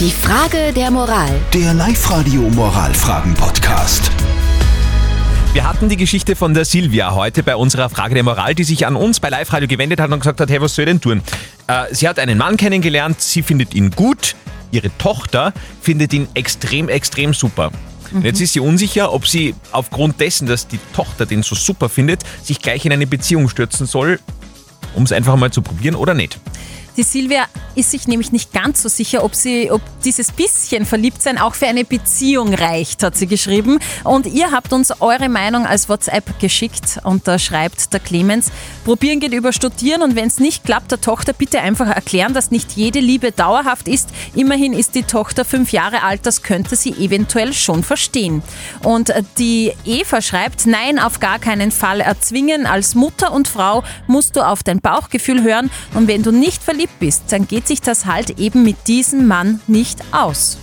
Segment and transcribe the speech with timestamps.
[0.00, 1.30] Die Frage der Moral.
[1.52, 4.10] Der Live-Radio Moralfragen-Podcast.
[5.52, 8.88] Wir hatten die Geschichte von der Silvia heute bei unserer Frage der Moral, die sich
[8.88, 11.00] an uns bei Live Radio gewendet hat und gesagt hat, hey, was soll ich denn
[11.00, 11.22] tun?
[11.68, 14.34] Äh, sie hat einen Mann kennengelernt, sie findet ihn gut,
[14.72, 17.70] ihre Tochter findet ihn extrem, extrem super.
[18.12, 21.88] Und Jetzt ist sie unsicher, ob sie aufgrund dessen, dass die Tochter den so super
[21.88, 24.18] findet, sich gleich in eine Beziehung stürzen soll,
[24.96, 26.40] um es einfach mal zu probieren oder nicht.
[26.96, 31.38] Die Silvia ist sich nämlich nicht ganz so sicher, ob, sie, ob dieses bisschen Verliebtsein
[31.38, 33.80] auch für eine Beziehung reicht, hat sie geschrieben.
[34.04, 38.52] Und ihr habt uns eure Meinung als WhatsApp geschickt und da schreibt der Clemens,
[38.84, 42.52] probieren geht über studieren und wenn es nicht klappt, der Tochter bitte einfach erklären, dass
[42.52, 44.10] nicht jede Liebe dauerhaft ist.
[44.36, 48.42] Immerhin ist die Tochter fünf Jahre alt, das könnte sie eventuell schon verstehen.
[48.84, 52.66] Und die Eva schreibt, nein, auf gar keinen Fall erzwingen.
[52.66, 56.83] Als Mutter und Frau musst du auf dein Bauchgefühl hören und wenn du nicht verliebt
[56.98, 60.58] bist, dann geht sich das halt eben mit diesem Mann nicht aus.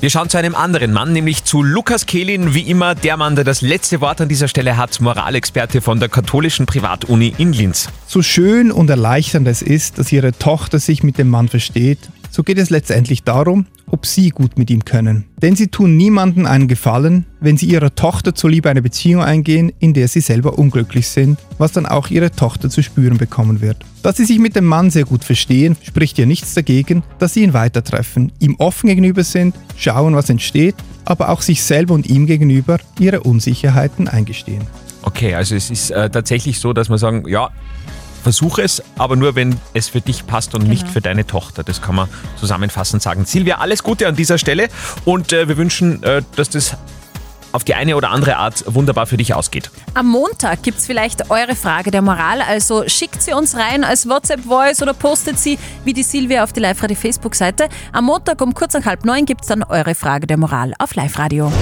[0.00, 3.44] Wir schauen zu einem anderen Mann, nämlich zu Lukas Kehlin, wie immer der Mann, der
[3.44, 7.88] das letzte Wort an dieser Stelle hat, Moralexperte von der katholischen Privatuni in Linz.
[8.06, 11.98] So schön und erleichternd es ist, dass ihre Tochter sich mit dem Mann versteht,
[12.30, 13.64] so geht es letztendlich darum,
[13.96, 15.24] ob sie gut mit ihm können.
[15.40, 19.94] Denn sie tun niemandem einen Gefallen, wenn sie ihrer Tochter zuliebe eine Beziehung eingehen, in
[19.94, 23.78] der sie selber unglücklich sind, was dann auch ihre Tochter zu spüren bekommen wird.
[24.02, 27.42] Dass sie sich mit dem Mann sehr gut verstehen, spricht ja nichts dagegen, dass sie
[27.42, 30.74] ihn weitertreffen, ihm offen gegenüber sind, schauen, was entsteht,
[31.06, 34.60] aber auch sich selber und ihm gegenüber ihre Unsicherheiten eingestehen.
[35.00, 37.48] Okay, also es ist äh, tatsächlich so, dass man sagen, ja,
[38.26, 41.62] versuche es, aber nur wenn es für dich passt und nicht für deine Tochter.
[41.62, 43.24] Das kann man zusammenfassend sagen.
[43.24, 44.68] Silvia, alles Gute an dieser Stelle
[45.04, 46.76] und äh, wir wünschen, äh, dass das
[47.52, 49.70] auf die eine oder andere Art wunderbar für dich ausgeht.
[49.94, 54.08] Am Montag gibt es vielleicht eure Frage der Moral, also schickt sie uns rein als
[54.08, 57.68] WhatsApp-Voice oder postet sie wie die Silvia auf die Live-Radio-Facebook-Seite.
[57.92, 60.96] Am Montag um kurz nach halb neun gibt es dann eure Frage der Moral auf
[60.96, 61.52] Live-Radio.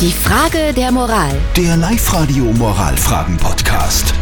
[0.00, 1.30] Die Frage der Moral.
[1.56, 4.12] Der Live-Radio Moralfragen-Podcast.